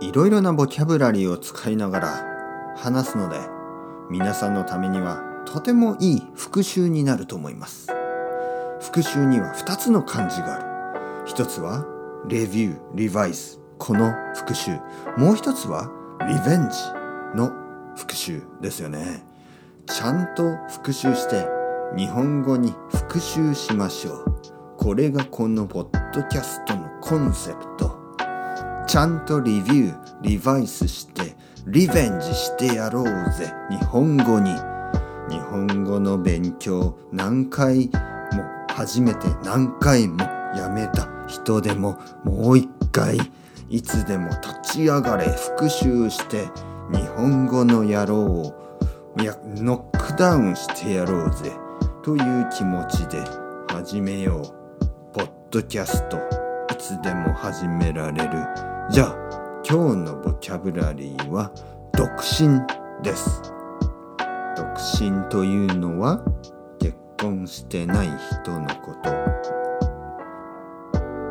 [0.00, 3.38] いろいろなボキャブラリーを使いながら話すので
[4.10, 7.88] 皆さんのためにはとてもいい復習になると思います。
[8.80, 11.24] 復習には2つの漢字がある。
[11.26, 11.86] 一つは
[12.28, 14.72] レビューリバイスこの復習。
[15.16, 15.90] もう一つは
[16.28, 16.76] リベンジ
[17.36, 17.52] の
[17.96, 19.24] 復習ですよね。
[19.86, 21.46] ちゃんと復習して
[21.96, 24.24] 日本語に復習しましょう。
[24.76, 27.93] これがこのポッドキャストのコンセプト。
[28.94, 31.34] ちゃんとレビューリバイスして
[31.66, 33.52] リベンジしてやろうぜ。
[33.68, 34.52] 日本語に
[35.28, 40.22] 日本語の勉強何回も初めて何回も
[40.56, 41.08] やめた。
[41.26, 43.18] 人でももう一回
[43.68, 46.44] いつでも立ち上がれ復習して
[46.92, 48.54] 日本語の野郎を
[49.20, 51.50] やノックダウンしてやろうぜ。
[52.04, 53.18] という気持ちで
[53.66, 56.16] 始めようポッドキャスト
[56.72, 58.73] いつでも始められる。
[58.90, 59.16] じゃあ
[59.66, 61.50] 今日のボキャブラリーは
[61.94, 62.60] 独身
[63.02, 63.40] です。
[64.54, 66.22] 独身というのは
[66.78, 68.08] 結婚してない
[68.42, 69.10] 人のこと。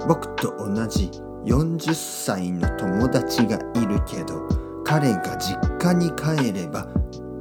[0.08, 1.12] 僕と同じ
[1.46, 4.48] 40歳の友達がいるけど
[4.84, 6.88] 彼が実家に帰れば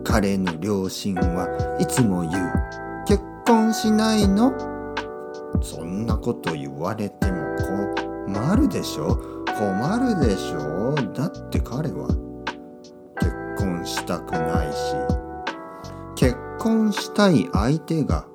[0.05, 1.49] 彼の両親は
[1.81, 2.53] いつも言う。
[3.07, 4.53] 結婚しないの？
[5.63, 7.57] そんなこと言われても
[8.27, 9.42] 困るでしょ？
[9.59, 10.95] 困るでしょ？
[11.15, 12.09] だって彼は
[13.21, 14.95] 結婚したくないし。
[16.17, 18.27] 結婚したい相手が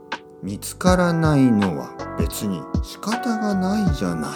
[0.43, 4.31] 見つからないのは別に仕方がないじゃない。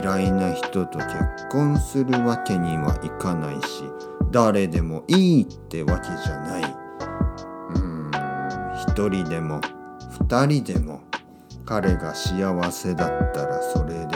[0.00, 1.18] 嫌いな人と結
[1.50, 3.84] 婚するわけにはいかないし
[4.30, 6.62] 誰でもいいってわけじゃない。
[7.70, 8.10] うーん
[8.76, 9.60] 一人でも
[10.28, 11.00] 二人でも
[11.68, 14.06] 彼が幸せだったらそれでいい。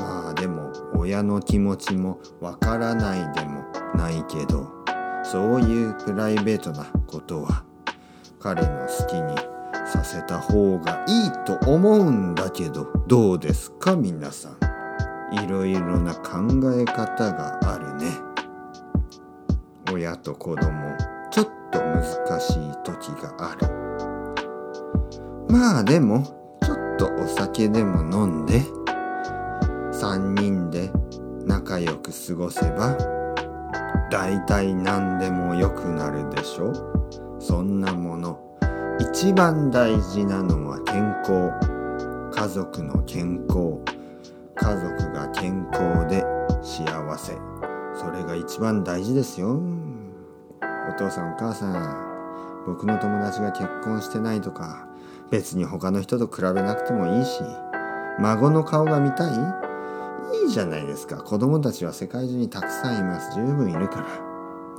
[0.00, 3.62] まあでも親の気持ちもわからないでも
[3.94, 4.68] ないけど
[5.22, 7.62] そういうプライベートなことは
[8.40, 9.36] 彼の好きに
[9.86, 14.56] させた方がいいと思うんだけどどうですか皆さん。
[15.44, 16.40] いろいろな考
[16.74, 18.10] え方があるね。
[19.92, 20.96] 親と子供
[21.30, 23.81] ちょっと難しい時がある。
[25.52, 26.24] まあでも
[26.62, 28.62] ちょっとお酒でも飲んで
[29.92, 30.90] 3人で
[31.44, 32.96] 仲良く過ごせば
[34.10, 36.72] 大体何でも良くなるでしょ？
[37.38, 38.40] そんなもの。
[38.98, 41.50] 一番大事なのは健康。
[42.34, 43.78] 家族の健康。
[44.54, 46.24] 家族が健康で
[46.62, 47.32] 幸せ。
[47.94, 49.60] それが一番大事ですよ。
[50.88, 52.64] お父さんお母さん。
[52.66, 54.88] 僕の友達が結婚してないとか。
[55.32, 57.40] 別に他の人と比べなくてもいいし
[58.20, 59.30] 孫の顔が見たい？
[60.44, 61.16] いいじゃないですか。
[61.16, 63.34] 子供たちは世界中にたくさんいます。
[63.34, 64.02] 十分いるから。
[64.02, 64.08] ね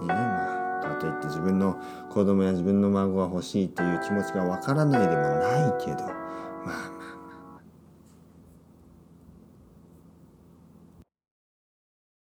[0.03, 1.77] えまあかといって自分の
[2.11, 5.97] 子供や自分の孫が欲しいっていう気持ちがわからないでもないけど
[6.65, 6.91] まあ